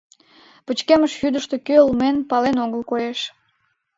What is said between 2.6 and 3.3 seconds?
огыл, коеш.